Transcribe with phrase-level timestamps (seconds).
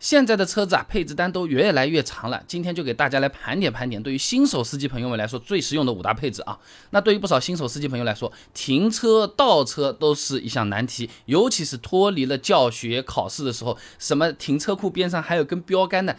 [0.00, 2.42] 现在的车子啊，配置单都越来越长了。
[2.46, 6.58] 今天就给大家来盘点盘点，对于新手司机朋友们来说最实用的五大配置啊。
[6.88, 16.16] 那对于不少新手司机朋友来说，停车倒车都是一项难题，尤其是脱离了教学考试的时候，什么停车库边上还有根标杆的，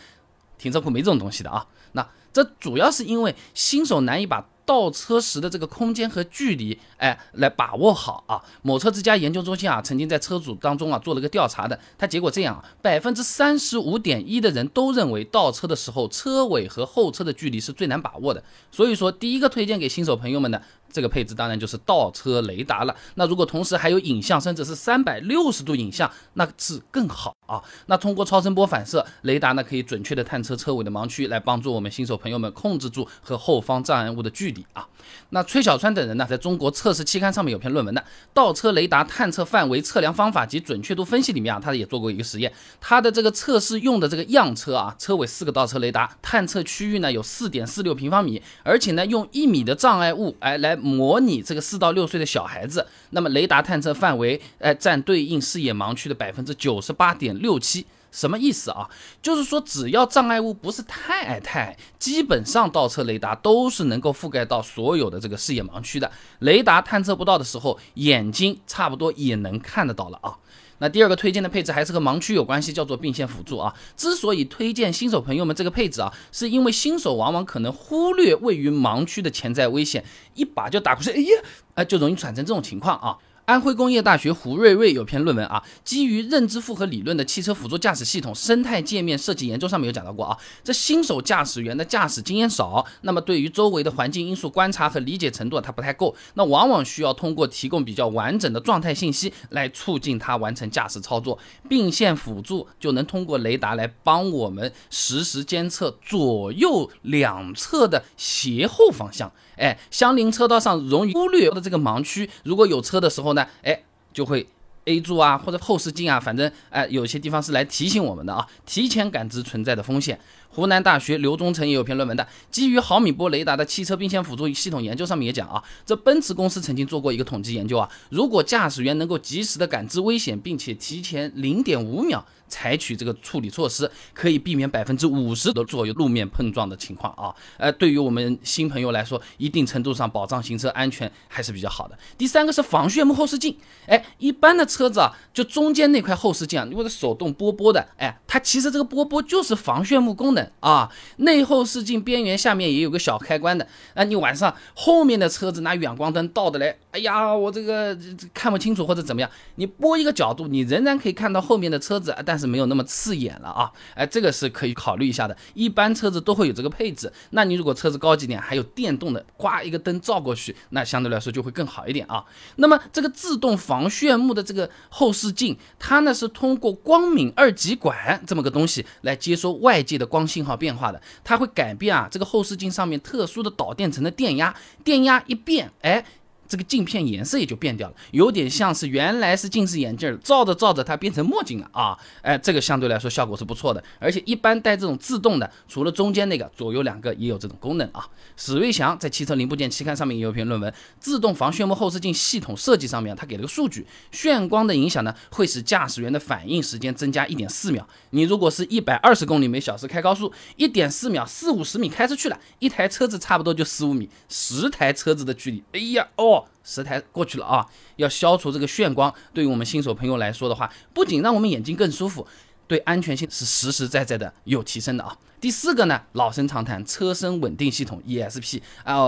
[0.59, 1.65] 停车库没这种东西的啊。
[1.93, 4.47] 那这主要是因为新手难以把。
[4.65, 8.41] 倒车时的这个空间和距离，哎，来把握好啊！
[8.61, 18.43] 某车之家研究中心啊，曾经在车主当中啊做了个调查的，他结果这样啊，百分之三十五点一的人都认为倒车的时候车尾和后车的距离是最难把握的。
[18.71, 20.61] 所以说，第一个推荐给新手朋友们的。
[20.91, 22.95] 这个配置当然就是倒车雷达了。
[23.15, 27.61] 那如果同时还有影像，甚至是三百六十度影像，那是更好啊。
[27.87, 34.87] 那通过超声波反射，雷达呢可以准确的探测车尾的盲区，来帮助我们新手朋友们控制住和后方障碍物的距离啊。
[35.29, 38.01] 那崔小川等人呢，在中国测试期刊上面有篇论文的
[38.33, 42.51] 《倒车雷达探测范围测量方法及准确度分析》里面啊，他也做过一个实验。
[42.81, 50.75] 他的这个测试用的这个样车啊，车尾四个倒车雷达，探测区域呢有四点四六平方米，而且呢用一米的障碍物哎来。
[50.81, 58.89] 模拟这个四到六岁的小孩子，那么雷达探测范围，哎，占对应视野盲区的百分之九十八点六七，什么意思啊？
[59.21, 66.11] 就是说，只要障碍物不是太矮太矮，基本上倒车雷达都是能够覆盖到所有的这个视野盲区的。
[66.39, 70.37] 雷达探测不到的时候，眼睛差不多也能看得到了啊。
[70.79, 73.73] 那第二个推荐的配置还是和盲区有关系，叫做并线辅助啊。
[73.95, 80.03] 之所以推荐新手朋友们这个配置啊，是因为新手往往可能忽略位于盲区的潜在危险，
[80.33, 81.43] 一把就打过去，哎呀，
[81.75, 83.15] 哎，就容易产生这种情况啊。
[83.51, 101.37] 安徽工业大学胡瑞瑞有篇论文啊，基于认知复合理论的汽车辅助驾驶系统生态界面设计研究上面有讲到过啊，这新手驾驶员的驾驶经验少，那么对于周围的环境因素观察和理解程度他不太够，那往往需要通过提供比较完整的状态信息来促进他完成驾驶操作。
[101.67, 113.40] 并线辅助就能通过雷达来帮我们实时监测左右两侧的斜后方向，哎，相邻车道上容易忽略的这个盲区，如果有车的时候呢？
[113.63, 113.79] 哎，
[114.13, 114.45] 就会
[114.85, 120.19] A 柱啊，或者后视镜啊，反正哎，有些地方是来提醒我们的啊，提前感知存在的风险。
[120.53, 132.25] 湖南大学刘忠成也有篇论文的，基于毫米波雷达的汽车并线辅助系统研究，上面也讲啊，这奔驰公司曾经做过一个统计研究啊，如果驾驶员能够及时的感知危险，并且提前零点五秒。
[132.51, 137.33] 采取这个处理措施，可以避免百分之五十的左右路面碰撞的情况啊！
[137.57, 141.97] 呃，对于我们新朋友来说，一定程度上保障行车安全还是比较好的。
[142.17, 143.57] 第三个是防眩目后视镜，
[143.87, 150.91] 哎，一般的车子啊，就中间那块后视镜啊，如果是手动波波的，哎，它其实这个波波就是防眩目功能啊。
[151.17, 157.97] 内后视镜边缘下面也有个小开关的，那，你晚上后面的车子拿远光灯照的来，哎呀，我这个
[158.33, 162.40] 看不清楚或者怎么样，你拨一个角度，你仍然可以看到后面的车子，但是。
[162.41, 165.37] 是没有那么刺眼了啊，哎，这个是可以考虑一下的。
[165.53, 172.25] 一般车子都会有这个配置，那你如果车子高级点，还有电动的，挂一个灯照过去，那相对来说就会更好一点啊。
[172.55, 186.03] 那么这个自动防眩目的这个后视镜，它呢是通过光敏二极管这么个东西来接收外界的光信号变化的，它会改变啊这个后视镜上面特殊的导电层的电压，电压一变，哎。
[186.51, 191.97] 这个镜片颜色也就变掉了，有点像是原来是近视眼镜，照着照着它变成墨镜了啊！
[192.21, 198.05] 哎，这个相对来说效果是不错的，而且一般带这种自动的，除了中间那个，左右两个也有这种功能啊。
[198.35, 207.87] 史瑞祥在汽车零部件期刊上面也有篇论文，自动防眩目后视镜系统设计上面，他给了个数据，眩光的影响呢，会使驾驶员的反应时间增加一点四秒。
[208.09, 216.40] 你如果是一百二十公里每小时开高速，一点四秒四五十米开出去了，一台车子差不多就十五米，十台车子的距离，哎呀哦。
[216.63, 217.65] 十台过去了啊！
[217.95, 222.25] 要消除这个眩光，对于我们新手朋友来说的话，不仅让我们眼睛更舒服，
[222.67, 225.17] 对安全性是实实在在的有提升的啊。
[225.39, 228.99] 第四个呢，老生常谈，车身稳定系统 ESP 啊，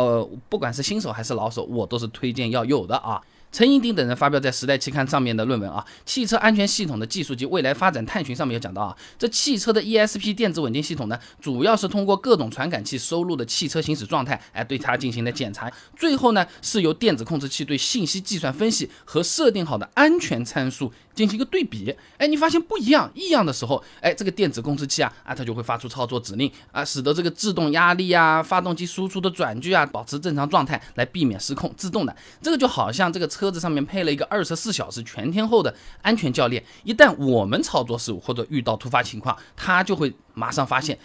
[0.49, 3.21] 不管是新手还是老手，我都是推荐要有的啊。
[3.53, 33.42] 陈英鼎等人发表在《时代》期刊上面的论文啊，汽车安全系统的技术及未来发展探寻上面有讲到啊，这汽车的 ESP 电子稳定系统呢，主要是通过各种传感器收录的汽车行驶状态，哎，对它进行的检查，最后呢，是由电子控制器对信息计算分析和设定好的安全参数进行一个对比，哎，你发现不一样，异样的时候，哎，这个电子控制器啊，啊，它就会发出操作指令啊，使得这个制动压力啊、发动机输出的转距啊，保持正常状态，来避免失控，自动的，这个就好像这个车。
[33.43, 40.97] 车子上面配了一个二十四小时全天候的安全教练，一旦我们操作失误或者遇到突发情况，它就会马上发现，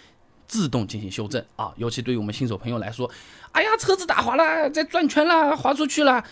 [0.47, 1.73] 自动进行修正啊。
[1.75, 3.11] 尤其对于我们新手朋友来说，
[3.51, 6.23] 哎呀，车子打滑了，在转圈了，滑出去了。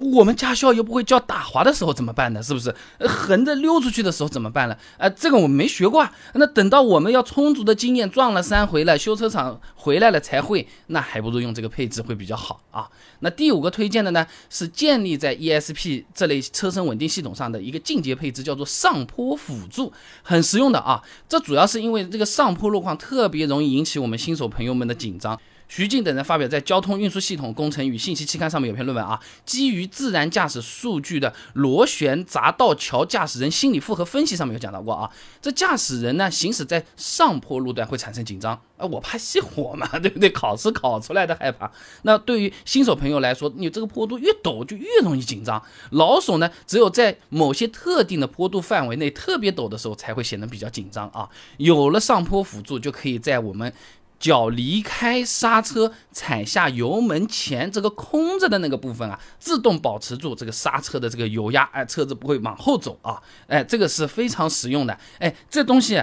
[0.00, 2.42] 我们驾校又不会教打滑的时候怎么办呢？
[2.42, 2.74] 是不是？
[3.00, 4.74] 横着溜出去的时候怎么办呢？
[4.96, 6.08] 呃，这个我们没学过。
[6.32, 12.88] 那等到我们要充足的经验，撞了三回了，修车厂回来了才会，那还不如用这个配置会比较好啊。
[13.18, 19.92] 那第五个推荐的呢，是建立在 ESP 这类车身稳定系统上的一个进阶配置，叫做上坡辅助，
[20.22, 21.02] 很实用的啊。
[21.28, 25.38] 这主要是因为这个上坡路况特别容易引起我们新手朋友们的紧张。
[25.70, 35.08] 徐静等人发表在《交通运输系统工程与信息期刊》上面有篇论文啊，基于自然驾驶数据的螺旋匝道桥驾驶人心理负荷分析上面有讲到过啊，
[35.40, 40.28] 这驾驶人呢行驶在上坡路段会产生紧张啊，我怕熄火嘛， 对不对？
[40.30, 41.70] 考试考出来的害怕。
[42.02, 45.62] 那对于新手朋友来说，你这个坡度越陡就越容易紧张。
[45.90, 51.28] 老手呢，只有在某些特定的坡度范围内特别陡的时候才会显得比较紧张啊。
[51.58, 53.72] 有了上坡辅助，就可以在我们。
[54.20, 66.00] 脚离开刹车，踩下油门前这个空着的那个部分啊，自动保持住这个刹车的这个油压，哎，车子不会往后走啊，哎，这个是非常实用的，哎，这东西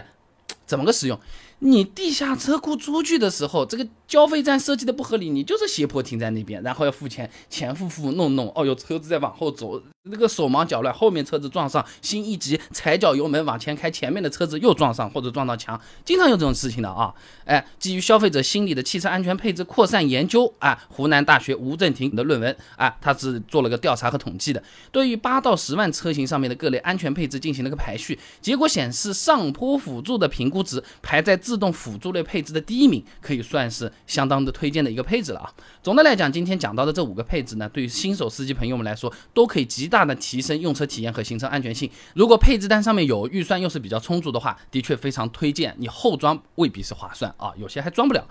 [0.66, 1.18] 怎么个实用？
[1.60, 9.82] 你地下车库出去的时候，这个交费站设计的不合理，你就是斜坡停在那边，然后要付钱，前付付弄弄，哦哟，车子在往后走。
[10.12, 17.14] 那个手忙脚乱，后面车子撞上，心一急，踩脚油门往前开，前面的车子又撞上或者撞到墙，经常有这种事情的啊！
[17.46, 35.52] 哎，基于消费者心理的汽车安全配置扩散研究啊，湖南大学吴正廷的论文啊，他是做了个调查和统计的，对于八到十万车型上面的各类安全配置进行了个排序，结果显示上坡辅助的评估值排在自动辅助类配置的第一名，可以算是相当的推荐的一个配置了啊！
[35.84, 39.97] 总的来讲，今天讲到的这五个配置呢，对于新手司机朋友们来说，都可以极大。
[39.98, 41.90] 大的提升用车体验和行车安全性。
[42.14, 45.76] 如果配置单上面有预算又是比较充足的话，的确非常推荐。
[45.80, 48.24] 你后装未必是划算啊，有些还装不了。